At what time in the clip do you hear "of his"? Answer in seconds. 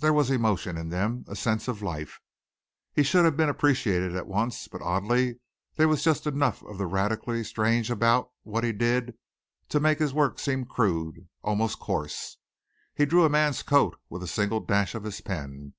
14.94-15.22